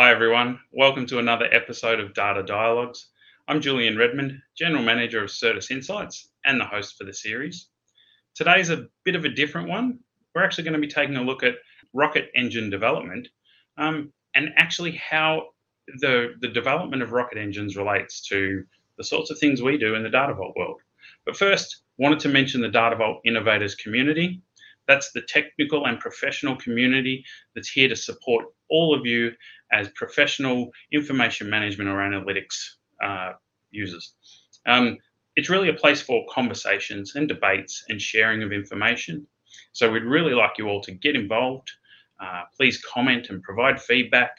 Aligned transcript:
Hi, 0.00 0.12
everyone. 0.12 0.60
Welcome 0.70 1.06
to 1.06 1.18
another 1.18 1.48
episode 1.50 1.98
of 1.98 2.14
Data 2.14 2.44
Dialogues. 2.44 3.08
I'm 3.48 3.60
Julian 3.60 3.98
Redmond, 3.98 4.40
General 4.56 4.84
Manager 4.84 5.24
of 5.24 5.28
Certus 5.28 5.72
Insights 5.72 6.28
and 6.44 6.60
the 6.60 6.64
host 6.64 6.96
for 6.96 7.02
the 7.02 7.12
series. 7.12 7.66
Today's 8.36 8.70
a 8.70 8.86
bit 9.02 9.16
of 9.16 9.24
a 9.24 9.28
different 9.28 9.68
one. 9.68 9.98
We're 10.32 10.44
actually 10.44 10.62
going 10.62 10.80
to 10.80 10.86
be 10.86 10.86
taking 10.86 11.16
a 11.16 11.22
look 11.22 11.42
at 11.42 11.56
rocket 11.94 12.30
engine 12.36 12.70
development 12.70 13.26
um, 13.76 14.12
and 14.36 14.50
actually 14.56 14.92
how 14.92 15.48
the, 15.98 16.34
the 16.42 16.48
development 16.48 17.02
of 17.02 17.10
rocket 17.10 17.36
engines 17.36 17.76
relates 17.76 18.20
to 18.28 18.62
the 18.98 19.04
sorts 19.04 19.32
of 19.32 19.38
things 19.40 19.62
we 19.62 19.78
do 19.78 19.96
in 19.96 20.04
the 20.04 20.10
Data 20.10 20.32
Vault 20.32 20.54
world. 20.56 20.80
But 21.26 21.36
first, 21.36 21.82
wanted 21.98 22.20
to 22.20 22.28
mention 22.28 22.60
the 22.60 22.68
Data 22.68 22.94
Vault 22.94 23.20
Innovators 23.24 23.74
community. 23.74 24.42
That's 24.86 25.10
the 25.10 25.22
technical 25.22 25.86
and 25.86 25.98
professional 25.98 26.54
community 26.54 27.24
that's 27.56 27.68
here 27.68 27.88
to 27.88 27.96
support 27.96 28.44
all 28.70 28.94
of 28.98 29.06
you 29.06 29.32
as 29.72 29.88
professional 29.90 30.70
information 30.92 31.48
management 31.50 31.88
or 31.88 31.96
analytics 31.96 32.56
uh, 33.02 33.32
users. 33.70 34.14
Um, 34.66 34.98
it's 35.36 35.48
really 35.48 35.68
a 35.68 35.74
place 35.74 36.00
for 36.00 36.24
conversations 36.30 37.14
and 37.14 37.28
debates 37.28 37.84
and 37.88 38.00
sharing 38.00 38.42
of 38.42 38.52
information. 38.52 39.26
So 39.72 39.90
we'd 39.90 40.02
really 40.02 40.34
like 40.34 40.52
you 40.58 40.68
all 40.68 40.80
to 40.82 40.92
get 40.92 41.14
involved. 41.14 41.70
Uh, 42.20 42.42
please 42.56 42.82
comment 42.82 43.28
and 43.30 43.42
provide 43.42 43.80
feedback. 43.80 44.32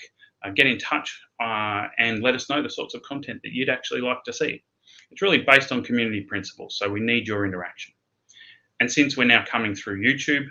Uh, 0.43 0.51
get 0.51 0.67
in 0.67 0.77
touch 0.77 1.19
uh, 1.41 1.87
and 1.97 2.23
let 2.23 2.33
us 2.33 2.49
know 2.49 2.61
the 2.61 2.69
sorts 2.69 2.93
of 2.93 3.01
content 3.03 3.41
that 3.43 3.51
you'd 3.51 3.69
actually 3.69 4.01
like 4.01 4.23
to 4.25 4.33
see. 4.33 4.63
It's 5.11 5.21
really 5.21 5.39
based 5.39 5.71
on 5.71 5.83
community 5.83 6.21
principles, 6.21 6.77
so 6.77 6.89
we 6.89 6.99
need 6.99 7.27
your 7.27 7.45
interaction. 7.45 7.93
And 8.79 8.91
since 8.91 9.17
we're 9.17 9.25
now 9.25 9.43
coming 9.45 9.75
through 9.75 10.01
YouTube, 10.01 10.45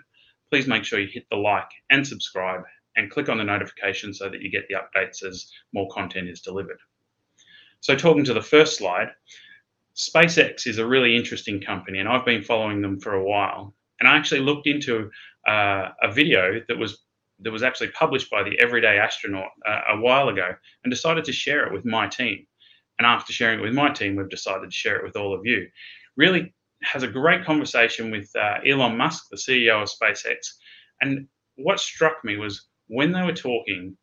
please 0.51 0.67
make 0.67 0.85
sure 0.85 0.99
you 0.99 1.09
hit 1.11 1.27
the 1.31 1.37
like 1.37 1.71
and 1.91 2.07
subscribe 2.07 2.63
and 2.99 3.11
click 3.11 3.29
on 3.29 3.39
the 3.39 3.45
notification 3.45 4.13
so 4.13 4.29
that 4.29 4.43
you 4.43 4.51
get 4.51 4.67
the 4.69 4.75
updates 4.75 5.25
as 5.25 5.51
more 5.73 5.89
content 5.89 6.29
is 6.29 6.41
delivered. 6.41 6.79
So, 7.81 7.95
talking 7.95 8.25
to 8.25 8.35
the 8.35 8.43
first 8.43 8.77
slide, 8.77 9.09
SpaceX 9.97 10.67
is 10.67 10.79
a 10.79 10.87
really 10.87 11.17
interesting 11.17 11.61
company, 11.61 12.01
and 12.01 12.09
I've 12.09 12.25
been 12.25 12.43
following 12.43 12.83
them 12.83 13.01
for 13.01 13.15
a 13.15 13.25
while. 13.25 13.75
And 14.01 14.09
I 14.09 14.17
actually 14.17 14.41
looked 14.41 14.67
into 14.67 15.11
uh, 15.47 15.91
a 16.03 16.13
video 16.13 16.61
that 16.69 16.77
was 16.77 17.05
that 17.41 17.53
was 17.53 17.63
actually 17.63 17.89
published 17.91 18.31
by 18.31 18.43
the 18.43 18.59
Everyday 18.61 18.99
Astronaut 18.99 19.51
uh, 19.65 19.81
a 19.91 20.01
while 20.01 20.29
ago, 20.29 20.51
and 20.83 20.91
decided 20.91 21.25
to 21.25 21.33
share 21.33 21.67
it 21.67 21.73
with 21.73 21.85
my 21.85 22.09
team. 22.09 22.45
And 22.99 23.07
after 23.07 23.33
sharing 23.33 23.61
it 23.61 23.63
with 23.63 23.75
my 23.75 23.91
team, 23.91 24.17
we've 24.17 24.29
decided 24.29 24.71
to 24.71 24.77
share 24.77 24.97
it 24.97 25.05
with 25.05 25.17
all 25.17 25.33
of 25.33 25.47
you. 25.47 25.69
Really 26.17 26.53
has 26.83 27.05
a 27.05 27.09
great 27.09 27.45
conversation 27.45 28.11
with 28.11 28.29
uh, 28.35 28.59
Elon 28.67 28.97
Musk, 28.97 29.29
the 29.31 29.37
CEO 29.37 29.83
of 29.83 29.89
SpaceX. 29.89 30.39
And 31.01 31.29
what 31.55 31.79
struck 31.79 32.25
me 32.25 32.37
was 32.37 32.67
when 32.89 33.13
they 33.13 33.23
were 33.23 33.33
talking, 33.33 33.97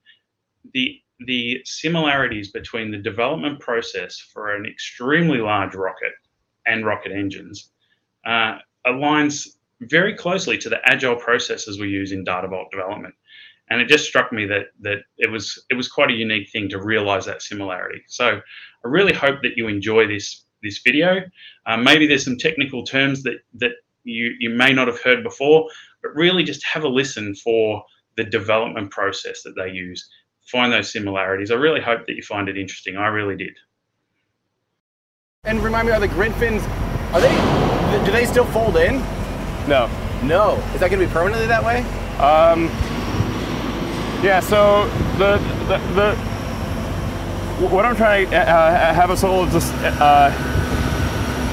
the 0.73 0.99
the 1.19 1.61
similarities 1.63 2.51
between 2.51 2.91
the 2.91 2.97
development 2.97 3.59
process 3.59 4.19
for 4.19 4.53
an 4.53 4.65
extremely 4.65 5.37
large 5.37 5.73
rocket 5.73 6.11
and 6.65 6.85
rocket 6.85 7.13
engines 7.13 7.71
uh, 8.25 8.57
aligns 8.85 9.47
very 9.81 10.13
closely 10.15 10.57
to 10.57 10.69
the 10.69 10.79
agile 10.85 11.15
processes 11.15 11.79
we 11.79 11.87
use 11.87 12.11
in 12.11 12.23
data 12.23 12.47
vault 12.47 12.69
development. 12.71 13.13
And 13.69 13.81
it 13.81 13.87
just 13.87 14.05
struck 14.05 14.31
me 14.31 14.45
that 14.47 14.67
that 14.81 14.99
it 15.17 15.31
was 15.31 15.63
it 15.69 15.75
was 15.75 15.87
quite 15.87 16.11
a 16.11 16.15
unique 16.15 16.49
thing 16.51 16.69
to 16.69 16.81
realize 16.81 17.25
that 17.25 17.41
similarity. 17.41 18.01
So 18.07 18.39
i 18.83 18.87
really 18.87 19.13
hope 19.13 19.41
that 19.41 19.57
you 19.57 19.67
enjoy 19.67 20.07
this 20.07 20.45
this 20.61 20.79
video. 20.79 21.21
Uh, 21.65 21.77
maybe 21.77 22.07
there's 22.07 22.25
some 22.25 22.37
technical 22.37 22.83
terms 22.83 23.23
that 23.23 23.37
that 23.55 23.71
you 24.03 24.35
you 24.39 24.49
may 24.51 24.73
not 24.73 24.87
have 24.87 25.01
heard 25.01 25.23
before 25.23 25.67
but 26.03 26.15
really 26.15 26.43
just 26.43 26.63
have 26.63 26.83
a 26.83 26.87
listen 26.87 27.33
for 27.33 27.83
the 28.17 28.23
development 28.23 28.91
process 28.91 29.41
that 29.43 29.55
they 29.55 29.71
use. 29.71 30.07
Find 30.51 30.71
those 30.71 30.91
similarities. 30.91 31.51
I 31.51 31.55
really 31.55 31.81
hope 31.81 32.05
that 32.07 32.15
you 32.15 32.21
find 32.21 32.47
it 32.49 32.57
interesting. 32.57 32.97
I 32.97 33.07
really 33.07 33.35
did. 33.35 33.55
And 35.43 35.59
remind 35.63 35.87
me, 35.87 35.93
are 35.93 35.99
the 35.99 36.07
grid 36.07 36.33
fins? 36.35 36.63
Are 37.13 37.21
they? 37.21 38.05
Do 38.05 38.11
they 38.11 38.25
still 38.25 38.45
fold 38.45 38.77
in? 38.77 38.99
No. 39.67 39.89
No. 40.23 40.55
Is 40.73 40.79
that 40.79 40.89
going 40.89 40.99
to 40.99 41.07
be 41.07 41.11
permanently 41.11 41.47
that 41.47 41.63
way? 41.63 41.79
Um. 42.19 42.65
Yeah. 44.23 44.39
So 44.39 44.87
the 45.17 45.37
the, 45.67 45.77
the 45.93 46.15
what 47.67 47.85
I'm 47.85 47.95
trying 47.95 48.29
to 48.31 48.37
uh, 48.37 48.93
have 48.93 49.09
us 49.11 49.23
all 49.23 49.45
just 49.47 49.73
uh, 49.75 50.29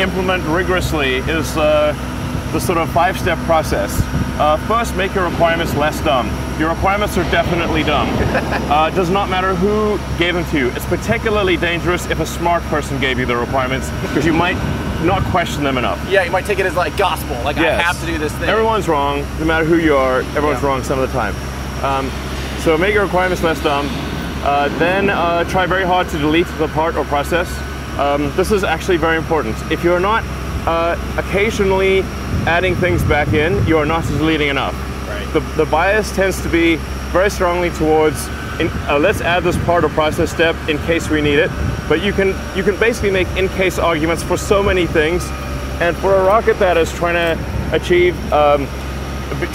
implement 0.01 0.43
rigorously 0.45 1.17
is 1.17 1.57
uh, 1.57 1.93
the 2.53 2.59
sort 2.59 2.79
of 2.79 2.91
five-step 2.91 3.39
process. 3.41 4.01
Uh, 4.39 4.57
first, 4.67 4.97
make 4.97 5.15
your 5.15 5.29
requirements 5.29 5.75
less 5.75 6.01
dumb. 6.03 6.27
Your 6.59 6.71
requirements 6.71 7.17
are 7.17 7.25
definitely 7.31 7.83
dumb. 7.83 8.09
uh, 8.71 8.91
does 8.91 9.11
not 9.11 9.29
matter 9.29 9.55
who 9.55 9.99
gave 10.19 10.35
them 10.35 10.45
to 10.47 10.59
you. 10.59 10.69
It's 10.71 10.87
particularly 10.87 11.57
dangerous 11.57 12.07
if 12.11 12.21
a 12.21 12.27
smart 12.27 12.63
person 12.65 13.01
gave 13.01 13.19
you 13.19 13.27
the 13.27 13.37
requirements 13.37 13.91
because 14.03 14.27
you 14.27 14.33
might 14.33 14.57
not 15.05 15.23
question 15.25 15.65
them 15.65 15.79
enough. 15.79 15.99
Yeah, 16.09 16.25
you 16.25 16.31
might 16.31 16.45
take 16.45 16.59
it 16.59 16.67
as 16.67 16.77
like 16.77 16.97
gospel, 16.97 17.35
like 17.43 17.57
yes. 17.57 17.81
I 17.81 17.83
have 17.83 18.01
to 18.01 18.07
do 18.07 18.19
this 18.19 18.33
thing. 18.35 18.49
Everyone's 18.49 18.89
wrong, 18.89 19.21
no 19.39 19.45
matter 19.45 19.65
who 19.65 19.79
you 19.79 19.97
are. 19.97 20.21
Everyone's 20.37 20.63
yeah. 20.63 20.69
wrong 20.69 20.83
some 20.83 20.99
of 20.99 21.11
the 21.11 21.19
time. 21.19 21.35
Um, 21.85 22.11
so 22.61 22.77
make 22.79 22.95
your 22.95 23.05
requirements 23.05 23.43
less 23.43 23.61
dumb. 23.63 23.89
Uh, 24.45 24.69
then 24.79 25.09
uh, 25.11 25.45
try 25.45 25.67
very 25.67 25.85
hard 25.85 26.09
to 26.11 26.19
delete 26.19 26.47
the 26.59 26.69
part 26.69 26.97
or 26.97 27.05
process. 27.05 27.49
Um, 27.99 28.33
this 28.37 28.53
is 28.53 28.65
actually 28.65 28.97
very 28.97 29.17
important. 29.17 29.57
If 29.71 29.83
you're 29.85 30.01
not 30.01 30.23
uh, 30.67 30.97
occasionally 31.19 32.01
adding 32.47 32.75
things 32.75 33.03
back 33.05 33.33
in, 33.33 33.67
you 33.67 33.79
are 33.79 33.87
not 33.87 34.05
deleting 34.05 34.49
enough. 34.49 34.75
The, 35.33 35.41
the 35.57 35.67
bias 35.67 36.15
tends 36.15 36.43
to 36.43 36.49
be 36.49 36.77
very 37.13 37.31
strongly 37.31 37.71
towards 37.71 38.29
in, 38.61 38.69
uh, 38.89 38.99
let's 38.99 39.21
add 39.21 39.43
this 39.45 39.57
part 39.65 39.85
or 39.85 39.89
process 39.91 40.31
step 40.31 40.57
in 40.69 40.79
case 40.79 41.09
we 41.09 41.21
need 41.21 41.39
it. 41.39 41.51
But 41.89 42.03
you 42.03 42.13
can 42.13 42.29
you 42.57 42.63
can 42.63 42.79
basically 42.79 43.11
make 43.11 43.29
in 43.37 43.49
case 43.51 43.79
arguments 43.79 44.23
for 44.23 44.37
so 44.37 44.63
many 44.63 44.87
things, 44.87 45.25
and 45.81 45.97
for 45.97 46.15
a 46.15 46.25
rocket 46.25 46.59
that 46.59 46.77
is 46.77 46.93
trying 46.93 47.15
to 47.15 47.75
achieve. 47.75 48.15
Um, 48.33 48.67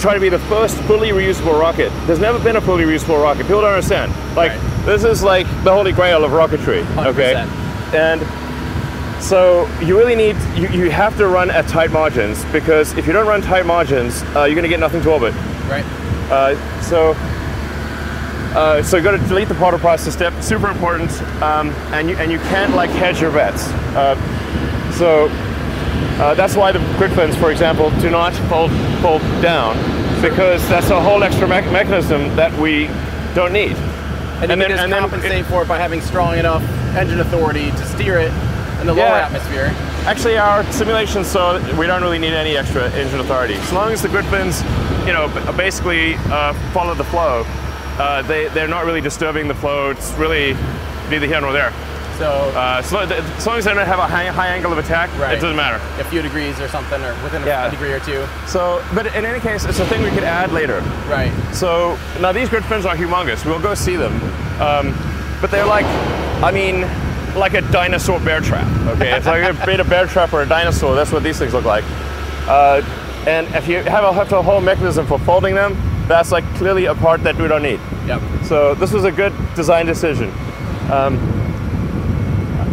try 0.00 0.12
to 0.12 0.20
be 0.20 0.28
the 0.28 0.40
first 0.40 0.76
fully 0.82 1.10
reusable 1.10 1.58
rocket. 1.58 1.90
There's 2.06 2.18
never 2.18 2.38
been 2.42 2.56
a 2.56 2.60
fully 2.60 2.84
reusable 2.84 3.22
rocket. 3.22 3.42
People 3.42 3.60
don't 3.60 3.72
understand. 3.72 4.12
Like 4.36 4.50
right. 4.50 4.84
this 4.84 5.04
is 5.04 5.22
like 5.22 5.46
the 5.64 5.72
holy 5.72 5.92
grail 5.92 6.24
of 6.24 6.32
rocketry. 6.32 6.82
100%. 6.94 7.06
Okay, 7.06 7.34
and 7.96 8.20
so 9.22 9.68
you 9.80 9.96
really 9.98 10.14
need, 10.14 10.36
you, 10.56 10.68
you 10.68 10.90
have 10.90 11.16
to 11.18 11.26
run 11.26 11.50
at 11.50 11.66
tight 11.68 11.90
margins 11.90 12.44
because 12.46 12.96
if 12.96 13.06
you 13.06 13.12
don't 13.12 13.26
run 13.26 13.40
tight 13.40 13.66
margins, 13.66 14.22
uh, 14.34 14.44
you're 14.44 14.54
going 14.54 14.62
to 14.62 14.68
get 14.68 14.80
nothing 14.80 15.02
to 15.02 15.10
orbit. 15.10 15.34
Right. 15.68 15.84
Uh, 16.30 16.80
so 16.82 17.14
uh, 18.56 18.82
so 18.82 18.96
you 18.96 19.02
got 19.02 19.12
to 19.12 19.28
delete 19.28 19.48
the 19.48 19.54
part 19.54 19.78
process 19.80 20.14
step, 20.14 20.32
super 20.42 20.68
important, 20.68 21.10
um, 21.42 21.70
and 21.92 22.08
you 22.08 22.16
and 22.16 22.32
you 22.32 22.38
can't 22.38 22.74
like 22.74 22.90
hedge 22.90 23.20
your 23.20 23.30
bets. 23.30 23.68
Uh, 23.94 24.16
so 24.92 25.28
uh, 26.20 26.34
that's 26.34 26.56
why 26.56 26.72
the 26.72 26.78
grid 26.96 27.12
fins, 27.12 27.36
for 27.36 27.50
example, 27.50 27.90
do 28.00 28.10
not 28.10 28.32
fold 28.48 28.70
fold 29.02 29.20
down 29.42 29.76
because 30.22 30.66
that's 30.68 30.90
a 30.90 31.00
whole 31.00 31.22
extra 31.22 31.46
me- 31.46 31.70
mechanism 31.70 32.34
that 32.36 32.52
we 32.58 32.86
don't 33.34 33.52
need. 33.52 33.76
And, 34.40 34.50
and 34.50 34.60
then, 34.60 34.70
just 34.70 34.82
and 34.82 34.92
compensate 34.92 35.30
then 35.30 35.40
it, 35.40 35.46
for 35.46 35.62
it 35.62 35.68
by 35.68 35.78
having 35.78 36.00
strong 36.00 36.38
enough 36.38 36.62
engine 36.96 37.20
authority 37.20 37.70
to 37.70 37.86
steer 37.86 38.18
it 38.18 38.32
in 38.80 38.86
the 38.86 38.94
yeah. 38.94 39.10
lower 39.10 39.20
atmosphere. 39.20 39.66
Actually, 40.06 40.38
our 40.38 40.64
simulations 40.72 41.26
so 41.26 41.60
we 41.76 41.86
don't 41.86 42.02
really 42.02 42.18
need 42.18 42.32
any 42.32 42.56
extra 42.56 42.90
engine 42.92 43.20
authority. 43.20 43.54
As 43.54 43.72
long 43.72 43.92
as 43.92 44.00
the 44.00 44.08
grid 44.08 44.24
fins, 44.26 44.62
you 45.08 45.14
know, 45.14 45.26
basically 45.56 46.16
uh, 46.26 46.52
follow 46.74 46.94
the 46.94 47.04
flow, 47.04 47.42
uh, 47.98 48.20
they 48.22 48.48
they're 48.48 48.68
not 48.68 48.84
really 48.84 49.00
disturbing 49.00 49.48
the 49.48 49.54
flow. 49.54 49.88
It's 49.88 50.12
really 50.12 50.52
neither 51.08 51.26
here 51.26 51.40
nor 51.40 51.54
there. 51.54 51.72
So, 52.18 52.28
uh, 52.28 52.82
so 52.82 52.98
as 52.98 53.46
long 53.46 53.56
as 53.56 53.64
they 53.64 53.72
don't 53.72 53.86
have 53.86 54.00
a 54.00 54.06
high, 54.06 54.26
high 54.26 54.48
angle 54.48 54.72
of 54.72 54.78
attack, 54.78 55.08
right. 55.18 55.32
it 55.32 55.40
doesn't 55.40 55.56
matter. 55.56 55.80
A 55.98 56.04
few 56.04 56.20
degrees 56.20 56.60
or 56.60 56.68
something, 56.68 57.00
or 57.00 57.14
within 57.22 57.42
yeah. 57.46 57.68
a 57.68 57.70
degree 57.70 57.92
or 57.92 58.00
two. 58.00 58.26
So, 58.46 58.84
but 58.92 59.06
in 59.14 59.24
any 59.24 59.40
case, 59.40 59.64
it's 59.64 59.78
a 59.78 59.86
thing 59.86 60.02
we 60.02 60.10
could 60.10 60.24
add 60.24 60.52
later. 60.52 60.80
Right. 61.08 61.32
So 61.54 61.96
now 62.20 62.32
these 62.32 62.50
grid 62.50 62.64
fins 62.66 62.84
are 62.84 62.96
humongous. 62.96 63.46
We'll 63.46 63.62
go 63.62 63.74
see 63.74 63.96
them, 63.96 64.12
um, 64.60 64.94
but 65.40 65.50
they're 65.50 65.64
like, 65.64 65.86
I 66.42 66.50
mean, 66.52 66.82
like 67.38 67.54
a 67.54 67.62
dinosaur 67.70 68.20
bear 68.20 68.42
trap. 68.42 68.66
Okay, 68.88 69.16
it's 69.16 69.26
like 69.26 69.44
a 69.44 69.64
bit 69.64 69.80
of 69.80 69.88
bear 69.88 70.06
trap 70.06 70.34
or 70.34 70.42
a 70.42 70.46
dinosaur. 70.46 70.94
That's 70.94 71.12
what 71.12 71.22
these 71.22 71.38
things 71.38 71.54
look 71.54 71.64
like. 71.64 71.84
Uh, 72.46 72.82
and 73.26 73.46
if 73.54 73.68
you 73.68 73.76
have 73.82 74.04
a, 74.04 74.12
have 74.12 74.32
a 74.32 74.42
whole 74.42 74.60
mechanism 74.60 75.06
for 75.06 75.18
folding 75.18 75.54
them, 75.54 75.76
that's 76.06 76.32
like 76.32 76.44
clearly 76.54 76.86
a 76.86 76.94
part 76.94 77.22
that 77.22 77.36
we 77.36 77.48
don't 77.48 77.62
need. 77.62 77.80
Yep. 78.06 78.22
So 78.44 78.74
this 78.74 78.92
was 78.92 79.04
a 79.04 79.12
good 79.12 79.32
design 79.54 79.86
decision 79.86 80.30
um, 80.90 81.16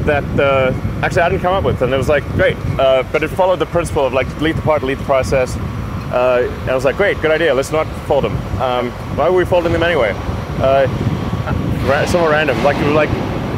that 0.06 0.24
uh, 0.40 0.72
actually 1.04 1.22
I 1.24 1.30
didn't 1.30 1.42
come 1.42 1.54
up 1.54 1.64
with, 1.64 1.82
and 1.82 1.94
it 1.94 1.98
was 1.98 2.10
like 2.10 2.24
great. 2.34 2.58
Uh, 2.80 3.04
but 3.12 3.24
it 3.24 3.30
followed 3.30 3.60
the 3.60 3.66
principle 3.66 4.06
of 4.06 4.14
like 4.14 4.28
delete 4.38 4.56
the 4.56 4.62
part, 4.62 4.82
delete 4.82 5.00
the 5.00 5.04
process. 5.04 5.56
Uh, 5.58 6.48
and 6.62 6.70
I 6.70 6.76
was 6.76 6.86
like, 6.86 6.96
great, 6.96 7.20
good 7.22 7.32
idea. 7.32 7.54
Let's 7.54 7.72
not 7.72 7.88
fold 8.08 8.24
them. 8.24 8.38
Um, 8.62 8.92
why 9.18 9.30
were 9.30 9.36
we 9.36 9.46
folding 9.46 9.74
them 9.74 9.84
anyway? 9.84 10.14
Uh, 10.60 10.88
somewhat 12.06 12.32
random. 12.32 12.64
Like 12.64 12.78
like 12.94 13.10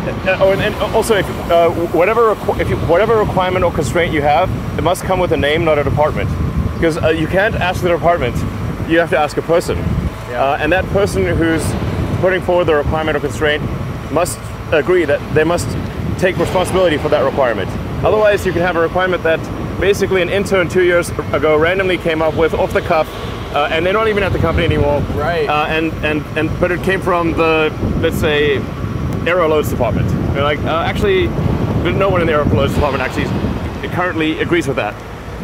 uh, 0.08 0.38
oh, 0.40 0.52
and, 0.52 0.62
and 0.62 0.76
also, 0.96 1.16
if, 1.16 1.28
uh, 1.52 1.70
whatever 1.70 2.32
if 2.62 2.70
you, 2.70 2.78
whatever 2.88 3.18
requirement 3.18 3.66
or 3.66 3.72
constraint 3.72 4.14
you 4.14 4.22
have, 4.22 4.50
it 4.78 4.82
must 4.82 5.04
come 5.04 5.20
with 5.20 5.34
a 5.34 5.38
name, 5.38 5.66
not 5.66 5.78
a 5.78 5.84
department, 5.84 6.30
because 6.78 6.98
uh, 6.98 7.10
you 7.10 7.28
can't 7.28 7.56
ask 7.56 7.82
the 7.82 7.90
department. 7.90 8.36
You 8.90 9.00
have 9.00 9.10
to 9.10 9.18
ask 9.18 9.36
a 9.38 9.42
person, 9.42 9.78
yeah. 9.78 10.44
uh, 10.44 10.58
and 10.60 10.72
that 10.72 10.86
person 10.86 11.26
who's 11.26 11.66
putting 12.22 12.42
forward 12.42 12.66
the 12.66 12.76
requirement 12.76 13.18
or 13.18 13.20
constraint 13.20 13.64
must 14.12 14.40
agree 14.72 15.06
that 15.06 15.20
they 15.34 15.44
must 15.44 15.68
take 16.20 16.38
responsibility 16.38 16.98
for 16.98 17.10
that 17.10 17.24
requirement. 17.24 17.70
Otherwise, 18.04 18.46
you 18.46 18.54
can 18.54 18.62
have 18.62 18.76
a 18.76 18.80
requirement 18.80 19.24
that 19.24 19.40
basically 19.80 20.22
an 20.22 20.30
intern 20.30 20.70
two 20.70 20.84
years 20.84 21.10
ago 21.34 21.58
randomly 21.58 21.98
came 21.98 22.22
up 22.22 22.36
with 22.36 22.54
off 22.54 22.74
the 22.74 22.82
cuff, 22.82 23.08
uh, 23.54 23.68
and 23.72 23.86
they're 23.86 23.94
not 23.94 24.08
even 24.08 24.24
at 24.24 24.32
the 24.32 24.40
company 24.40 24.66
anymore. 24.66 25.02
Right. 25.16 25.50
Uh, 25.50 25.66
and, 25.68 25.92
and, 26.06 26.22
and 26.38 26.60
but 26.60 26.72
it 26.72 26.82
came 26.84 27.02
from 27.02 27.34
the 27.34 27.76
let's 27.98 28.18
say 28.18 28.58
aero 29.28 29.48
loads 29.48 29.70
department. 29.70 30.08
They're 30.34 30.44
like, 30.44 30.60
uh, 30.60 30.84
actually, 30.84 31.28
no 31.92 32.10
one 32.10 32.22
in 32.22 32.28
the 32.28 32.34
aero 32.34 32.46
loads 32.46 32.74
department 32.74 33.04
actually 33.04 33.26
currently 33.90 34.40
agrees 34.40 34.68
with 34.68 34.78
that. 34.78 34.96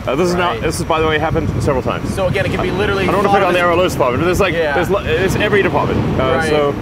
Uh, 0.05 0.15
this 0.15 0.27
is 0.29 0.35
not. 0.35 0.59
This 0.61 0.79
is, 0.79 0.85
by 0.85 0.99
the 0.99 1.07
way, 1.07 1.17
happened 1.17 1.49
several 1.63 1.81
times. 1.81 2.13
So 2.13 2.27
again, 2.27 2.45
it 2.45 2.49
can 2.51 2.61
be 2.61 2.71
literally. 2.71 3.03
I 3.03 3.11
don't 3.11 3.23
want 3.23 3.27
to 3.27 3.33
pick 3.33 3.47
on 3.47 3.53
the 3.53 3.59
as- 3.59 3.63
aero 3.63 3.75
loads 3.77 3.93
department. 3.93 4.21
But 4.21 4.25
there's 4.25 4.39
like, 4.41 4.53
Yeah. 4.53 4.73
there's, 4.83 4.89
it's 5.07 5.35
every 5.35 5.61
department. 5.63 5.99
Uh, 6.19 6.23
Right. 6.35 6.49
So, 6.49 6.73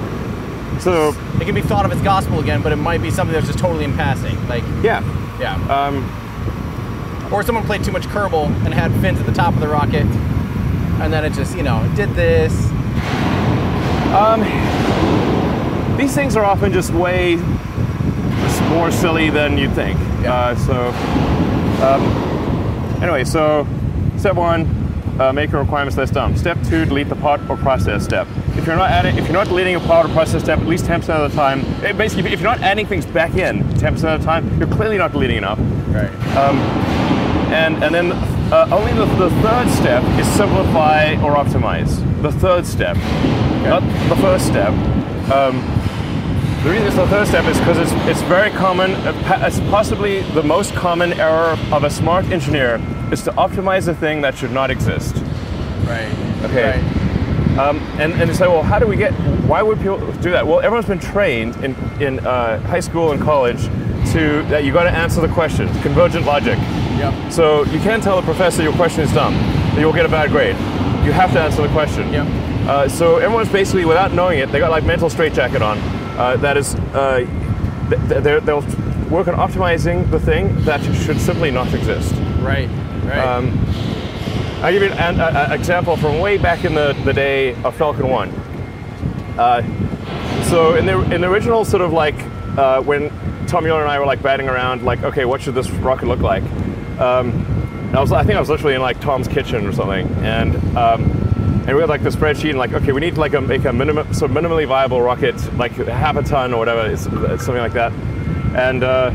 so 0.79 1.15
It 1.39 1.45
can 1.45 1.53
be 1.53 1.61
thought 1.61 1.85
of 1.85 1.91
as 1.91 2.01
gospel 2.01 2.39
again, 2.39 2.61
but 2.63 2.71
it 2.71 2.77
might 2.77 3.01
be 3.01 3.11
something 3.11 3.33
that's 3.33 3.45
just 3.45 3.59
totally 3.59 3.83
in 3.85 3.93
passing. 3.93 4.35
Like, 4.47 4.63
yeah. 4.81 5.03
yeah. 5.39 5.55
Um, 5.69 6.03
or 7.31 7.43
someone 7.43 7.63
played 7.65 7.83
too 7.83 7.91
much 7.91 8.03
Kerbal 8.07 8.47
and 8.65 8.73
had 8.73 8.91
fins 9.01 9.19
at 9.19 9.25
the 9.27 9.31
top 9.31 9.53
of 9.53 9.59
the 9.59 9.67
rocket, 9.67 10.05
and 11.01 11.13
then 11.13 11.23
it 11.23 11.33
just, 11.33 11.55
you 11.55 11.63
know, 11.63 11.87
did 11.95 12.09
this. 12.15 12.51
Um, 14.13 14.41
these 15.97 16.13
things 16.15 16.35
are 16.35 16.43
often 16.43 16.73
just 16.73 16.91
way 16.91 17.35
more 18.69 18.91
silly 18.91 19.29
than 19.29 19.57
you'd 19.57 19.73
think. 19.73 19.99
Yeah. 20.23 20.33
Uh, 20.33 20.55
so, 20.55 20.87
um, 21.85 22.30
anyway, 23.01 23.23
so 23.23 23.67
step 24.17 24.35
one, 24.35 24.65
uh, 25.19 25.33
make 25.33 25.51
your 25.51 25.61
requirements 25.61 25.97
list 25.97 26.13
dumb. 26.13 26.35
Step 26.37 26.57
two, 26.63 26.85
delete 26.85 27.09
the 27.09 27.15
part 27.15 27.41
or 27.49 27.57
process 27.57 28.03
step. 28.03 28.27
If 28.55 28.65
you're 28.65 28.75
not 28.75 28.91
adding, 28.91 29.17
if 29.17 29.25
you're 29.25 29.33
not 29.33 29.47
deleting 29.47 29.75
a 29.75 29.79
part 29.79 30.09
or 30.09 30.13
process 30.13 30.43
step 30.43 30.59
at 30.59 30.67
least 30.67 30.85
10% 30.85 31.09
of 31.09 31.31
the 31.31 31.35
time, 31.35 31.61
eh, 31.83 31.91
basically, 31.93 32.31
if 32.31 32.39
you're 32.39 32.49
not 32.49 32.61
adding 32.61 32.85
things 32.85 33.05
back 33.05 33.35
in 33.35 33.63
10% 33.75 34.13
of 34.15 34.19
the 34.19 34.25
time, 34.25 34.57
you're 34.57 34.69
clearly 34.69 34.97
not 34.97 35.11
deleting 35.11 35.37
enough. 35.37 35.59
Right. 35.87 36.11
And 37.51 37.83
and 37.83 37.93
then 37.93 38.13
uh, 38.53 38.69
only 38.71 38.93
the, 38.93 39.05
the 39.15 39.29
third 39.41 39.69
step 39.71 40.03
is 40.17 40.27
simplify 40.27 41.13
or 41.21 41.35
optimize. 41.35 41.99
The 42.21 42.31
third 42.31 42.65
step, 42.65 42.95
not 43.63 43.81
the 44.07 44.15
first 44.15 44.47
step. 44.47 44.71
Um, 45.31 45.59
the 46.63 46.69
reason 46.69 46.87
it's 46.87 46.95
the 46.95 47.07
third 47.07 47.27
step 47.27 47.45
is 47.45 47.57
because 47.59 47.77
it's 47.77 47.91
it's 48.07 48.21
very 48.23 48.51
common. 48.51 48.91
uh, 48.91 49.43
It's 49.47 49.59
possibly 49.71 50.21
the 50.33 50.43
most 50.43 50.73
common 50.73 51.13
error 51.13 51.57
of 51.71 51.83
a 51.83 51.89
smart 51.89 52.25
engineer 52.25 52.75
is 53.11 53.23
to 53.23 53.31
optimize 53.31 53.87
a 53.87 53.95
thing 53.95 54.21
that 54.21 54.35
should 54.37 54.51
not 54.51 54.69
exist. 54.69 55.15
Right. 55.85 56.11
Okay. 56.43 56.79
Right. 56.79 57.57
Um, 57.59 57.79
and, 57.99 58.13
and 58.13 58.29
you 58.29 58.33
say, 58.33 58.47
well, 58.47 58.63
how 58.63 58.79
do 58.79 58.87
we 58.87 58.95
get, 58.95 59.11
why 59.45 59.61
would 59.61 59.79
people 59.79 59.97
do 60.21 60.31
that? 60.31 60.47
Well, 60.47 60.61
everyone's 60.61 60.87
been 60.87 60.99
trained 60.99 61.55
in, 61.57 61.75
in 61.99 62.19
uh, 62.25 62.61
high 62.61 62.79
school 62.79 63.11
and 63.11 63.21
college 63.21 63.65
to, 64.13 64.41
that 64.43 64.63
you 64.63 64.71
got 64.71 64.83
to 64.83 64.89
answer 64.89 65.19
the 65.19 65.27
question, 65.27 65.67
convergent 65.81 66.25
logic. 66.25 66.57
Yep. 66.97 67.31
So 67.33 67.65
you 67.65 67.79
can't 67.79 68.01
tell 68.01 68.15
the 68.15 68.21
professor 68.21 68.63
your 68.63 68.71
question 68.73 69.01
is 69.01 69.11
dumb, 69.11 69.33
that 69.33 69.79
you'll 69.79 69.91
get 69.91 70.05
a 70.05 70.09
bad 70.09 70.29
grade. 70.29 70.55
You 71.05 71.11
have 71.11 71.33
to 71.33 71.41
answer 71.41 71.61
the 71.63 71.67
question. 71.73 72.13
Yep. 72.13 72.27
Uh, 72.69 72.87
so 72.87 73.17
everyone's 73.17 73.51
basically, 73.51 73.83
without 73.83 74.13
knowing 74.13 74.39
it, 74.39 74.49
they 74.51 74.59
got 74.59 74.71
like 74.71 74.85
mental 74.85 75.09
straitjacket 75.09 75.61
on. 75.61 75.77
Uh, 76.17 76.35
that 76.37 76.57
is, 76.57 76.75
uh, 76.93 77.17
th- 77.89 78.01
th- 78.09 78.23
they're- 78.23 78.39
they'll 78.41 78.65
work 79.09 79.27
on 79.27 79.35
optimizing 79.35 80.09
the 80.11 80.19
thing 80.19 80.55
that 80.63 80.81
should 81.03 81.19
simply 81.19 81.51
not 81.51 81.73
exist. 81.73 82.13
Right. 82.41 82.69
Right. 83.03 83.17
Um, 83.19 83.57
I'll 84.61 84.71
give 84.71 84.83
you 84.83 84.89
an, 84.91 85.19
an 85.19 85.51
example 85.51 85.97
from 85.97 86.19
way 86.19 86.37
back 86.37 86.63
in 86.65 86.75
the, 86.75 86.95
the 87.03 87.13
day 87.13 87.55
of 87.63 87.75
Falcon 87.75 88.07
1. 88.07 88.29
Uh, 89.37 89.61
so 90.43 90.75
in 90.75 90.85
the, 90.85 90.99
in 91.13 91.21
the 91.21 91.27
original 91.27 91.65
sort 91.65 91.81
of 91.81 91.91
like 91.93 92.15
uh, 92.57 92.81
when 92.81 93.09
Tom 93.47 93.63
Mueller 93.63 93.81
and 93.81 93.89
I 93.91 93.97
were 93.99 94.05
like 94.05 94.21
batting 94.21 94.47
around, 94.47 94.83
like, 94.83 95.03
okay, 95.03 95.25
what 95.25 95.41
should 95.41 95.55
this 95.55 95.69
rocket 95.71 96.05
look 96.07 96.19
like? 96.19 96.43
Um, 96.99 97.45
I 97.93 97.99
was, 97.99 98.11
I 98.11 98.23
think 98.23 98.35
I 98.35 98.39
was 98.39 98.49
literally 98.49 98.75
in 98.75 98.81
like 98.81 98.99
Tom's 99.01 99.27
kitchen 99.27 99.65
or 99.65 99.73
something, 99.73 100.07
and 100.23 100.55
um, 100.77 101.20
and 101.67 101.75
we 101.75 101.81
had 101.81 101.89
like 101.89 102.03
the 102.03 102.09
spreadsheet 102.09 102.49
and 102.49 102.59
like, 102.59 102.73
okay, 102.73 102.91
we 102.91 103.01
need 103.01 103.17
like 103.17 103.33
a, 103.33 103.41
make 103.41 103.65
a 103.65 103.73
minimum, 103.73 104.13
so 104.13 104.27
minimally 104.27 104.67
viable 104.67 105.01
rocket, 105.01 105.35
like 105.57 105.73
half 105.73 106.15
a 106.15 106.23
ton 106.23 106.53
or 106.53 106.57
whatever, 106.57 106.89
it's, 106.89 107.05
it's 107.07 107.45
something 107.45 107.61
like 107.63 107.73
that, 107.73 107.91
and. 108.55 108.83
Uh, 108.83 109.11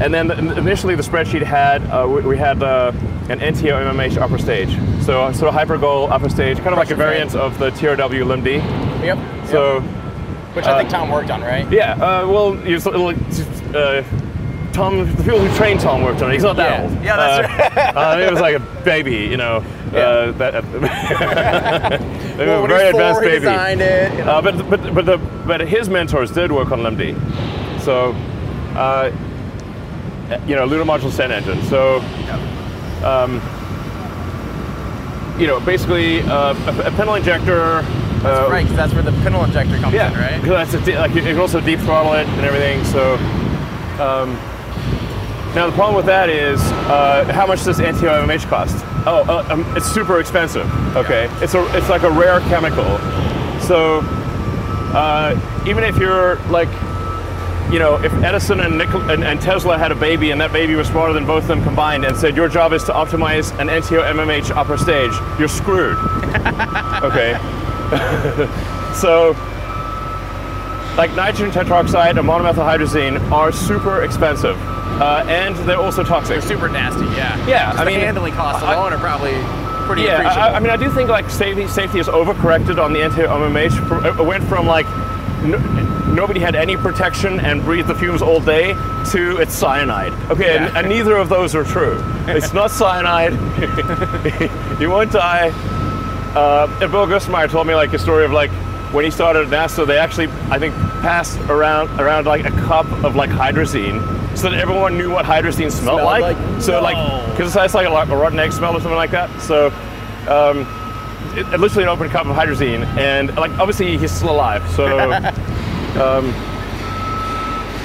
and 0.00 0.14
then 0.14 0.30
initially 0.56 0.94
the 0.94 1.02
spreadsheet 1.02 1.42
had 1.42 1.82
uh, 1.90 2.06
we, 2.08 2.20
we 2.22 2.36
had 2.36 2.62
uh, 2.62 2.92
an 3.30 3.40
NTO 3.40 3.72
MMH 3.92 4.16
upper 4.16 4.38
stage, 4.38 4.70
so 5.04 5.22
uh, 5.24 5.32
sort 5.32 5.52
of 5.52 5.60
hypergol 5.60 6.08
upper 6.08 6.28
stage, 6.28 6.56
kind 6.58 6.68
of 6.68 6.76
like 6.78 6.92
a 6.92 6.94
variant 6.94 7.34
of 7.34 7.58
the 7.58 7.70
TRW 7.70 8.22
LMDE. 8.24 9.04
yep. 9.04 9.18
So 9.48 9.80
Which 10.54 10.66
I 10.66 10.78
think 10.78 10.88
uh, 10.94 10.98
Tom 10.98 11.10
worked 11.10 11.30
on, 11.30 11.40
right? 11.40 11.68
yeah, 11.72 11.94
uh, 11.94 12.28
well, 12.28 12.54
you 12.64 12.76
uh, 12.76 14.04
Tom, 14.72 14.98
the 15.16 15.22
people 15.24 15.40
who 15.40 15.56
trained 15.56 15.80
Tom 15.80 16.02
worked 16.02 16.22
on 16.22 16.30
it. 16.30 16.34
He's 16.34 16.44
not 16.44 16.54
that 16.54 16.78
Yeah. 16.78 16.84
old. 16.84 17.04
Yeah, 17.04 17.16
that's 17.16 17.96
uh, 17.96 18.24
it 18.24 18.30
was 18.30 18.40
like 18.40 18.54
a 18.54 18.60
baby, 18.84 19.16
you 19.16 19.36
know. 19.36 19.64
Uh, 19.94 20.32
that, 20.32 20.62
they 22.36 22.46
were 22.46 22.58
Well, 22.62 22.66
very 22.66 22.88
advanced 22.90 23.20
baby. 23.22 23.38
designed 23.40 23.80
it. 23.80 24.12
you 24.12 24.24
know. 24.24 24.32
Uh, 24.32 24.42
but 24.42 24.68
but 24.70 24.94
but 24.94 25.06
the 25.06 25.18
but 25.46 25.60
his 25.62 25.88
mentors 25.88 26.30
did 26.30 26.52
work 26.52 26.70
on 26.72 26.80
LMDE, 26.80 27.14
so 27.80 28.12
uh, 28.76 29.10
you 30.46 30.54
know 30.56 30.64
lunar 30.66 30.84
module 30.84 31.10
descent 31.10 31.32
engine. 31.32 31.62
So 31.64 32.00
um, 33.04 33.40
you 35.40 35.46
know 35.46 35.60
basically 35.60 36.20
uh, 36.22 36.54
a, 36.54 36.88
a 36.88 36.90
pintle 36.92 37.14
injector. 37.14 37.84
Uh, 38.24 38.48
right, 38.50 38.64
because 38.64 38.76
that's 38.76 38.92
where 38.94 39.02
the 39.04 39.12
pintle 39.22 39.44
injector 39.44 39.78
comes 39.78 39.94
Yeah, 39.94 40.10
in, 40.12 40.18
right? 40.18 40.42
because 40.42 40.70
that's 40.72 40.84
de- 40.84 40.98
like 40.98 41.14
you 41.14 41.22
can 41.22 41.38
also 41.38 41.60
deep 41.60 41.78
throttle 41.80 42.14
it 42.14 42.26
and 42.26 42.40
everything. 42.44 42.84
So 42.84 43.14
um, 44.02 44.36
now 45.54 45.66
the 45.66 45.72
problem 45.72 45.96
with 45.96 46.06
that 46.06 46.28
is 46.28 46.60
uh, 46.60 47.24
how 47.32 47.46
much 47.46 47.64
does 47.64 47.78
NTO 47.78 48.26
MMH 48.26 48.48
cost? 48.48 48.84
Oh, 49.06 49.24
uh, 49.28 49.52
um, 49.52 49.64
it's 49.76 49.86
super 49.86 50.20
expensive. 50.20 50.66
Okay, 50.96 51.28
it's 51.42 51.54
a 51.54 51.76
it's 51.76 51.88
like 51.88 52.02
a 52.02 52.10
rare 52.10 52.40
chemical. 52.40 52.98
So 53.60 54.00
uh, 54.94 55.34
even 55.66 55.84
if 55.84 55.98
you're 55.98 56.36
like, 56.46 56.68
you 57.72 57.78
know, 57.78 57.96
if 58.02 58.12
Edison 58.24 58.60
and, 58.60 58.78
Nicol- 58.78 59.10
and, 59.10 59.22
and 59.22 59.40
Tesla 59.40 59.76
had 59.76 59.92
a 59.92 59.94
baby 59.94 60.30
and 60.30 60.40
that 60.40 60.52
baby 60.52 60.74
was 60.74 60.88
smarter 60.88 61.12
than 61.12 61.26
both 61.26 61.42
of 61.42 61.48
them 61.48 61.62
combined 61.62 62.04
and 62.04 62.16
said 62.16 62.34
your 62.36 62.48
job 62.48 62.72
is 62.72 62.84
to 62.84 62.92
optimize 62.92 63.50
an 63.58 63.68
NTO 63.68 64.02
MMH 64.12 64.50
upper 64.56 64.78
stage, 64.78 65.12
you're 65.38 65.48
screwed. 65.48 65.96
okay. 67.02 67.36
so 68.94 69.36
like 70.96 71.14
nitrogen 71.14 71.50
tetroxide 71.50 72.18
and 72.18 72.26
monomethyl 72.26 72.64
hydrazine 72.64 73.20
are 73.30 73.52
super 73.52 74.02
expensive, 74.02 74.56
uh, 75.00 75.24
and 75.28 75.54
they're 75.68 75.76
also 75.78 76.02
toxic. 76.02 76.38
They're 76.40 76.48
super 76.48 76.68
nasty, 76.68 77.04
yeah. 77.16 77.36
Yeah, 77.46 77.66
Just 77.70 77.78
I 77.80 77.84
mean, 77.84 78.00
handling 78.00 78.34
costs 78.34 78.62
I- 78.62 78.74
alone 78.74 78.92
are 78.92 78.98
probably 78.98 79.34
pretty 79.86 80.02
Yeah. 80.02 80.28
I, 80.28 80.56
I 80.56 80.60
mean, 80.60 80.70
I 80.70 80.76
do 80.76 80.90
think 80.90 81.08
like 81.08 81.30
safety 81.30 81.66
safety 81.68 81.98
is 81.98 82.08
overcorrected 82.08 82.82
on 82.82 82.92
the 82.92 83.02
anti-OMH. 83.02 83.86
From- 83.88 84.04
It 84.06 84.24
went 84.24 84.44
from 84.44 84.66
like 84.66 84.86
n- 85.42 86.14
nobody 86.14 86.40
had 86.40 86.54
any 86.56 86.76
protection 86.76 87.38
and 87.40 87.62
breathed 87.62 87.88
the 87.88 87.94
fumes 87.94 88.20
all 88.22 88.40
day 88.40 88.74
to 89.12 89.38
it's 89.38 89.54
cyanide. 89.54 90.12
Okay, 90.30 90.56
and, 90.56 90.64
Yeah. 90.66 90.78
and 90.80 90.88
neither 90.88 91.16
of 91.16 91.28
those 91.28 91.54
are 91.54 91.64
true. 91.64 92.02
It's 92.26 92.52
not 92.52 92.70
cyanide. 92.70 93.32
you 94.80 94.90
won't 94.90 95.12
die. 95.12 95.50
Uh, 96.34 96.68
and 96.82 96.90
Bill 96.90 97.06
Gerstenmaier 97.06 97.48
told 97.50 97.66
me 97.66 97.74
like 97.74 97.92
a 97.94 97.98
story 97.98 98.24
of 98.24 98.32
like 98.32 98.50
when 98.92 99.04
he 99.04 99.10
started 99.10 99.52
at 99.52 99.70
NASA, 99.70 99.86
they 99.86 99.98
actually 99.98 100.28
I 100.50 100.58
think 100.58 100.74
passed 101.02 101.38
around 101.50 101.88
around 102.00 102.26
like 102.26 102.44
a 102.44 102.50
cup 102.50 102.86
of 103.04 103.16
like 103.16 103.30
hydrazine 103.30 104.00
so 104.36 104.50
that 104.50 104.58
everyone 104.58 104.96
knew 104.96 105.10
what 105.10 105.24
hydrazine 105.24 105.70
smelled, 105.70 106.00
Smelled 106.00 106.04
like. 106.04 106.36
like? 106.36 106.62
So 106.62 106.80
like 106.80 106.96
because 107.30 107.54
it's 107.54 107.74
like 107.74 107.86
a, 107.86 107.90
like 107.90 108.08
a 108.08 108.16
rotten 108.16 108.38
egg 108.38 108.52
smell 108.52 108.76
or 108.76 108.80
something 108.80 108.96
like 108.96 109.10
that. 109.12 109.40
So. 109.40 109.72
Um, 110.28 110.66
it, 111.36 111.46
it 111.52 111.60
literally 111.60 111.84
an 111.84 111.88
open 111.88 112.08
cup 112.08 112.26
of 112.26 112.36
hydrazine, 112.36 112.84
and 112.96 113.34
like 113.36 113.50
obviously 113.58 113.96
he's 113.96 114.10
still 114.10 114.30
alive. 114.30 114.68
So, 114.70 114.86
um, 115.10 115.32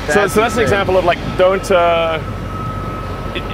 so, 0.07 0.13
That's 0.13 0.33
so 0.33 0.41
that's 0.41 0.55
an 0.55 0.61
example 0.61 0.97
of 0.97 1.05
like 1.05 1.19
don't 1.37 1.69
uh, 1.71 2.19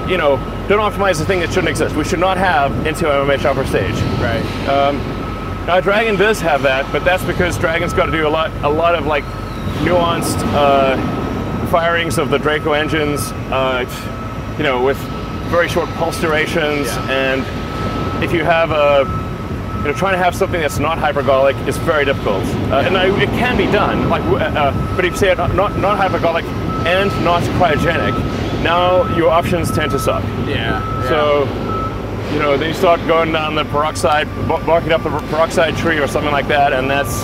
you 0.07 0.17
know 0.17 0.37
don't 0.67 0.79
optimize 0.79 1.19
the 1.19 1.25
thing 1.25 1.39
that 1.41 1.49
shouldn't 1.49 1.69
exist. 1.69 1.95
We 1.95 2.03
should 2.03 2.19
not 2.19 2.37
have 2.37 2.71
NTO 2.71 3.25
MMH 3.25 3.45
upper 3.45 3.65
stage. 3.65 3.93
right. 4.19 4.67
Um, 4.67 5.18
now 5.69 5.79
Dragon 5.79 6.15
does 6.15 6.41
have 6.41 6.63
that, 6.63 6.91
but 6.91 7.05
that's 7.05 7.23
because 7.23 7.55
Dragon's 7.59 7.93
got 7.93 8.07
to 8.07 8.11
do 8.11 8.25
a 8.27 8.29
lot 8.29 8.49
a 8.63 8.69
lot 8.69 8.95
of 8.95 9.05
like 9.05 9.23
nuanced 9.85 10.39
uh, 10.55 10.97
firings 11.67 12.17
of 12.17 12.31
the 12.31 12.39
Draco 12.39 12.71
engines, 12.73 13.31
uh, 13.51 13.85
you 14.57 14.63
know, 14.63 14.83
with 14.83 14.97
very 15.51 15.67
short 15.69 15.87
pulse 15.89 16.19
durations, 16.19 16.87
Yeah. 16.87 17.11
and 17.11 18.23
if 18.23 18.33
you 18.33 18.43
have 18.43 18.71
a 18.71 19.05
you 19.77 19.85
know, 19.85 19.93
trying 19.93 20.13
to 20.13 20.17
have 20.17 20.33
something 20.35 20.59
that's 20.59 20.79
not 20.79 20.97
hypergolic 20.97 21.55
is 21.67 21.77
very 21.77 22.03
difficult, 22.03 22.43
uh, 22.71 22.83
and 22.85 22.97
I, 22.97 23.05
it 23.21 23.29
can 23.29 23.55
be 23.55 23.65
done. 23.71 24.09
Like, 24.09 24.23
w- 24.23 24.43
uh, 24.43 24.95
but 24.95 25.05
if 25.05 25.11
you 25.13 25.17
say 25.19 25.35
not 25.35 25.53
not 25.53 25.77
not 25.77 25.99
hypergolic 25.99 26.45
and 26.87 27.11
not 27.23 27.43
cryogenic, 27.59 28.13
now 28.63 29.05
your 29.15 29.29
options 29.29 29.69
tend 29.71 29.91
to 29.91 29.99
suck. 29.99 30.23
yeah. 30.47 30.81
So, 31.07 31.45
you 32.31 32.39
know, 32.39 32.57
then 32.57 32.69
you 32.69 32.73
start 32.73 32.99
going 33.07 33.31
down 33.31 33.55
the 33.55 33.65
peroxide, 33.65 34.27
barking 34.47 34.91
up 34.91 35.03
the 35.03 35.09
peroxide 35.09 35.75
tree 35.77 35.97
or 35.99 36.07
something 36.07 36.31
like 36.31 36.47
that, 36.47 36.73
and 36.73 36.89
that's 36.89 37.23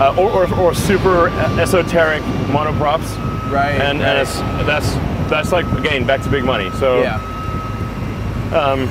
uh, 0.00 0.14
or, 0.18 0.30
or, 0.30 0.54
or 0.58 0.74
super 0.74 1.28
esoteric 1.58 2.22
monoprops. 2.50 3.16
Right. 3.50 3.72
And, 3.72 4.00
right. 4.00 4.08
and 4.08 4.18
it's, 4.18 4.38
that's 4.66 4.94
that's 5.30 5.52
like 5.52 5.66
again 5.78 6.06
back 6.06 6.22
to 6.22 6.30
big 6.30 6.44
money. 6.44 6.70
So 6.72 7.00
yeah. 7.02 7.16
um, 8.52 8.86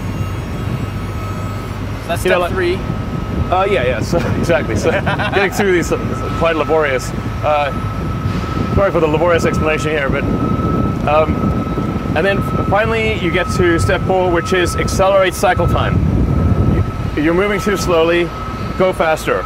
So 2.03 2.07
that's 2.07 2.21
step 2.21 2.31
know, 2.31 2.39
like- 2.39 2.51
three. 2.53 2.77
Uh, 3.51 3.65
yeah, 3.69 3.83
yeah, 3.83 3.99
so, 3.99 4.17
exactly. 4.39 4.75
So 4.75 4.89
getting 4.89 5.51
through 5.51 5.73
these 5.73 5.91
is 5.91 6.37
quite 6.39 6.55
laborious. 6.55 7.11
Uh, 7.43 7.71
sorry 8.73 8.91
for 8.91 8.99
the 8.99 9.07
laborious 9.07 9.45
explanation 9.45 9.91
here, 9.91 10.09
but 10.09 10.23
um, 11.07 11.35
and 12.15 12.25
then 12.25 12.41
finally 12.69 13.13
you 13.19 13.31
get 13.31 13.47
to 13.57 13.79
step 13.79 14.01
four, 14.01 14.31
which 14.31 14.53
is 14.53 14.75
accelerate 14.75 15.33
cycle 15.33 15.67
time. 15.67 15.95
You- 17.15 17.23
You're 17.23 17.33
moving 17.33 17.59
too 17.59 17.77
slowly, 17.77 18.25
go 18.77 18.91
faster. 18.93 19.43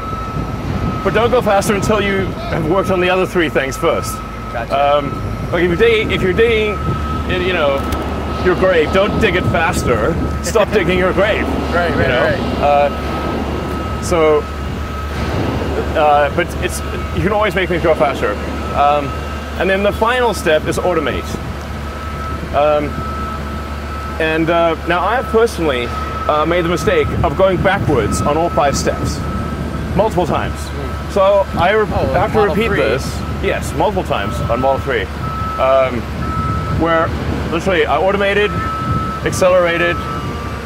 But 1.03 1.13
don't 1.13 1.31
go 1.31 1.41
faster 1.41 1.74
until 1.75 2.01
you 2.01 2.25
have 2.51 2.69
worked 2.69 2.89
on 2.91 3.00
the 3.00 3.09
other 3.09 3.25
three 3.25 3.50
things 3.50 3.77
first. 3.77 4.15
Gotcha. 4.51 4.97
Um, 4.97 5.12
like 5.51 5.63
if 5.63 5.67
you're 5.69 5.75
digging, 5.77 6.12
if 6.12 6.21
you're 6.21 6.33
digging, 6.33 6.74
in, 7.29 7.41
you 7.43 7.53
know, 7.53 7.75
your 8.45 8.55
grave, 8.55 8.91
don't 8.93 9.19
dig 9.21 9.36
it 9.36 9.43
faster. 9.45 10.13
Stop 10.43 10.71
digging 10.71 10.97
your 11.00 11.13
grave. 11.13 11.43
right, 11.74 11.74
right, 11.74 11.91
you 11.91 12.07
know? 12.07 12.24
right. 12.24 12.39
Uh, 12.62 14.01
so, 14.01 14.41
uh, 15.97 16.33
but 16.36 16.47
it's 16.63 16.79
you 17.15 17.24
can 17.24 17.31
always 17.31 17.55
make 17.55 17.69
things 17.69 17.83
go 17.83 17.95
faster. 17.95 18.31
Um, 18.77 19.07
and 19.59 19.69
then 19.69 19.83
the 19.83 19.91
final 19.93 20.33
step 20.33 20.65
is 20.65 20.77
automate. 20.77 21.25
Um, 22.56 22.86
and 24.22 24.50
uh, 24.50 24.75
now 24.88 25.01
I 25.06 25.16
have 25.18 25.25
personally 25.25 25.86
uh, 26.27 26.46
made 26.46 26.66
the 26.66 26.70
mistake 26.70 27.08
of 27.24 27.38
going 27.38 27.62
backwards 27.62 28.22
on 28.22 28.38
all 28.38 28.50
five 28.50 28.75
steps, 28.75 29.20
multiple 29.96 30.25
times. 30.25 30.60
So 31.13 31.46
I 31.60 31.72
re- 31.72 31.82
Oh, 31.89 32.13
have 32.13 32.34
to 32.34 32.42
repeat 32.42 32.68
3. 32.68 32.77
this, 32.77 33.06
yes, 33.44 33.74
multiple 33.75 34.04
times 34.04 34.36
on 34.50 34.62
Model 34.62 34.80
3, 34.82 35.01
um, 35.62 36.01
where 36.82 37.08
literally 37.51 37.86
I 37.86 37.98
automated, 37.98 38.51
accelerated, 39.25 39.96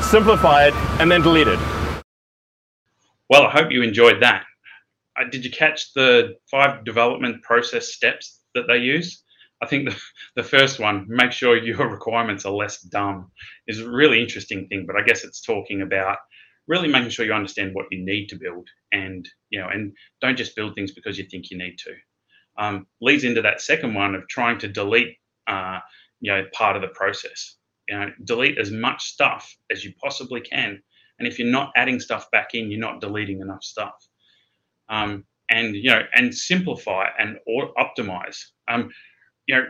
simplified, 0.03 0.73
and 0.99 1.11
then 1.11 1.21
deleted. 1.21 1.59
Well, 3.29 3.43
I 3.47 3.51
hope 3.51 3.71
you 3.71 3.81
enjoyed 3.81 4.21
that. 4.21 4.43
Uh, 5.19 5.25
did 5.29 5.43
you 5.45 5.51
catch 5.51 5.93
the 5.93 6.35
five 6.49 6.83
development 6.85 7.43
process 7.43 7.93
steps 7.93 8.39
that 8.55 8.67
they 8.67 8.77
use? 8.77 9.23
I 9.61 9.67
think 9.67 9.89
the, 9.89 9.99
the 10.35 10.43
first 10.43 10.79
one, 10.79 11.05
make 11.07 11.31
sure 11.31 11.57
your 11.57 11.89
requirements 11.91 12.45
are 12.45 12.53
less 12.53 12.81
dumb, 12.81 13.31
is 13.67 13.79
a 13.79 13.89
really 13.89 14.21
interesting 14.21 14.67
thing. 14.67 14.85
But 14.87 14.95
I 14.95 15.03
guess 15.03 15.23
it's 15.23 15.41
talking 15.41 15.81
about 15.81 16.17
really 16.67 16.87
making 16.87 17.09
sure 17.09 17.25
you 17.25 17.33
understand 17.33 17.71
what 17.73 17.87
you 17.91 18.03
need 18.03 18.27
to 18.27 18.35
build, 18.37 18.67
and 18.91 19.27
you 19.49 19.59
know, 19.59 19.67
and 19.67 19.93
don't 20.21 20.37
just 20.37 20.55
build 20.55 20.75
things 20.75 20.91
because 20.91 21.17
you 21.17 21.25
think 21.25 21.51
you 21.51 21.57
need 21.57 21.77
to. 21.79 21.93
Um, 22.57 22.87
leads 23.01 23.23
into 23.23 23.41
that 23.41 23.61
second 23.61 23.93
one 23.93 24.15
of 24.15 24.27
trying 24.27 24.59
to 24.59 24.67
delete, 24.67 25.17
uh, 25.47 25.79
you 26.19 26.31
know, 26.31 26.43
part 26.53 26.75
of 26.75 26.81
the 26.81 26.89
process. 26.89 27.55
You 27.87 27.99
know, 27.99 28.11
delete 28.23 28.57
as 28.57 28.71
much 28.71 29.03
stuff 29.03 29.55
as 29.71 29.83
you 29.83 29.93
possibly 30.01 30.39
can 30.41 30.81
and 31.21 31.27
if 31.27 31.37
you're 31.37 31.47
not 31.47 31.71
adding 31.75 31.99
stuff 31.99 32.31
back 32.31 32.55
in, 32.55 32.71
you're 32.71 32.79
not 32.79 32.99
deleting 32.99 33.41
enough 33.41 33.63
stuff. 33.63 33.93
Um, 34.89 35.23
and 35.51 35.75
you 35.75 35.91
know, 35.91 36.01
and 36.15 36.33
simplify 36.33 37.09
and 37.19 37.37
or 37.45 37.71
optimize. 37.75 38.39
Um, 38.67 38.89
you 39.47 39.55
know, 39.55 39.65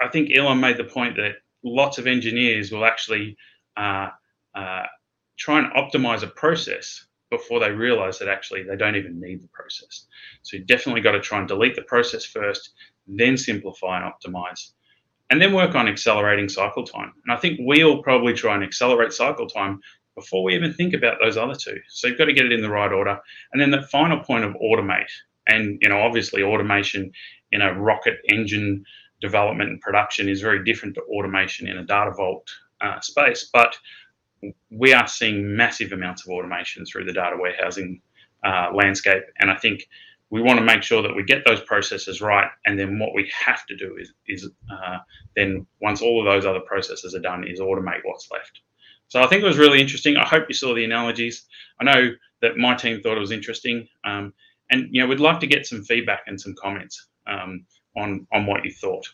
I 0.00 0.08
think 0.08 0.30
Elon 0.34 0.60
made 0.60 0.78
the 0.78 0.84
point 0.84 1.16
that 1.16 1.36
lots 1.62 1.98
of 1.98 2.06
engineers 2.06 2.72
will 2.72 2.84
actually 2.84 3.36
uh, 3.76 4.08
uh, 4.54 4.86
try 5.38 5.58
and 5.58 5.72
optimize 5.72 6.22
a 6.22 6.26
process 6.26 7.06
before 7.30 7.60
they 7.60 7.70
realize 7.70 8.18
that 8.18 8.28
actually 8.28 8.64
they 8.64 8.76
don't 8.76 8.96
even 8.96 9.20
need 9.20 9.42
the 9.42 9.48
process. 9.48 10.06
So 10.42 10.56
you 10.56 10.64
definitely 10.64 11.00
got 11.00 11.12
to 11.12 11.20
try 11.20 11.38
and 11.38 11.48
delete 11.48 11.76
the 11.76 11.82
process 11.82 12.24
first, 12.24 12.72
then 13.06 13.36
simplify 13.36 14.00
and 14.00 14.12
optimize, 14.12 14.72
and 15.30 15.40
then 15.40 15.52
work 15.52 15.74
on 15.74 15.86
accelerating 15.86 16.48
cycle 16.48 16.84
time. 16.84 17.12
And 17.24 17.36
I 17.36 17.40
think 17.40 17.60
we'll 17.62 18.02
probably 18.02 18.32
try 18.32 18.54
and 18.54 18.64
accelerate 18.64 19.12
cycle 19.12 19.46
time 19.46 19.80
before 20.16 20.42
we 20.42 20.54
even 20.56 20.72
think 20.72 20.92
about 20.92 21.18
those 21.22 21.36
other 21.36 21.54
two. 21.54 21.78
So 21.88 22.08
you've 22.08 22.18
got 22.18 22.24
to 22.24 22.32
get 22.32 22.46
it 22.46 22.52
in 22.52 22.62
the 22.62 22.70
right 22.70 22.92
order. 22.92 23.18
And 23.52 23.60
then 23.62 23.70
the 23.70 23.82
final 23.82 24.18
point 24.24 24.44
of 24.44 24.54
automate. 24.54 25.10
And 25.46 25.78
you 25.80 25.88
know, 25.88 26.00
obviously 26.00 26.42
automation 26.42 27.12
in 27.52 27.62
a 27.62 27.74
rocket 27.74 28.18
engine 28.28 28.84
development 29.20 29.70
and 29.70 29.80
production 29.80 30.28
is 30.28 30.40
very 30.40 30.64
different 30.64 30.94
to 30.94 31.02
automation 31.02 31.68
in 31.68 31.78
a 31.78 31.84
data 31.84 32.10
vault 32.10 32.48
uh, 32.80 33.00
space. 33.00 33.50
But 33.52 33.76
we 34.70 34.92
are 34.92 35.06
seeing 35.06 35.56
massive 35.56 35.92
amounts 35.92 36.24
of 36.24 36.30
automation 36.32 36.84
through 36.86 37.04
the 37.04 37.12
data 37.12 37.36
warehousing 37.38 38.00
uh, 38.44 38.68
landscape. 38.74 39.22
And 39.38 39.50
I 39.50 39.56
think 39.56 39.86
we 40.30 40.40
want 40.40 40.58
to 40.58 40.64
make 40.64 40.82
sure 40.82 41.02
that 41.02 41.14
we 41.14 41.22
get 41.22 41.44
those 41.44 41.60
processes 41.62 42.20
right. 42.20 42.48
And 42.64 42.78
then 42.78 42.98
what 42.98 43.14
we 43.14 43.30
have 43.44 43.66
to 43.66 43.76
do 43.76 43.96
is, 43.98 44.12
is 44.26 44.48
uh, 44.72 44.98
then 45.36 45.66
once 45.82 46.00
all 46.00 46.20
of 46.20 46.32
those 46.32 46.46
other 46.46 46.60
processes 46.60 47.14
are 47.14 47.20
done, 47.20 47.46
is 47.46 47.60
automate 47.60 48.00
what's 48.04 48.30
left. 48.30 48.60
So 49.08 49.20
I 49.20 49.26
think 49.26 49.42
it 49.42 49.46
was 49.46 49.58
really 49.58 49.80
interesting. 49.80 50.16
I 50.16 50.24
hope 50.24 50.44
you 50.48 50.54
saw 50.54 50.72
the 50.72 50.84
analogies. 50.84 51.44
I 51.80 51.84
know 51.84 52.10
that 52.42 52.56
my 52.56 52.74
team 52.74 53.02
thought 53.02 53.16
it 53.16 53.20
was 53.20 53.32
interesting, 53.32 53.88
um, 54.04 54.32
and 54.70 54.88
you 54.92 55.02
know 55.02 55.08
we'd 55.08 55.18
like 55.18 55.40
to 55.40 55.48
get 55.48 55.66
some 55.66 55.82
feedback 55.82 56.20
and 56.28 56.40
some 56.40 56.54
comments 56.54 57.08
um, 57.30 57.64
on 57.96 58.26
on 58.32 58.46
what 58.46 58.64
you 58.64 58.72
thought. 58.72 59.06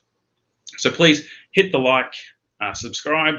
So 0.79 0.91
please 0.91 1.29
hit 1.53 1.73
the 1.73 1.79
like, 1.79 2.13
uh, 2.61 2.75
subscribe, 2.75 3.37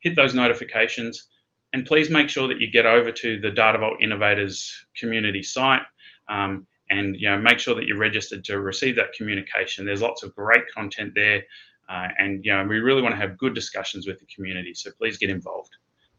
hit 0.00 0.16
those 0.16 0.34
notifications, 0.34 1.28
and 1.72 1.86
please 1.86 2.10
make 2.10 2.28
sure 2.28 2.48
that 2.48 2.60
you 2.60 2.70
get 2.70 2.86
over 2.86 3.12
to 3.12 3.40
the 3.40 3.50
Data 3.50 3.78
Vault 3.78 3.98
Innovators 4.00 4.72
community 4.98 5.42
site. 5.42 5.82
Um, 6.28 6.66
and 6.90 7.16
you 7.16 7.28
know, 7.28 7.38
make 7.38 7.58
sure 7.58 7.74
that 7.74 7.86
you're 7.86 7.98
registered 7.98 8.44
to 8.44 8.60
receive 8.60 8.96
that 8.96 9.12
communication. 9.12 9.84
There's 9.84 10.02
lots 10.02 10.22
of 10.22 10.34
great 10.34 10.62
content 10.72 11.12
there, 11.14 11.42
uh, 11.88 12.08
and 12.18 12.44
you 12.44 12.52
know, 12.52 12.64
we 12.64 12.78
really 12.78 13.02
want 13.02 13.14
to 13.14 13.20
have 13.20 13.36
good 13.38 13.54
discussions 13.54 14.06
with 14.06 14.20
the 14.20 14.26
community. 14.26 14.74
So 14.74 14.90
please 14.96 15.18
get 15.18 15.30
involved. 15.30 15.70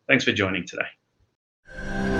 Thanks 0.07 0.23
for 0.23 0.31
joining 0.31 0.65
today. 0.65 2.16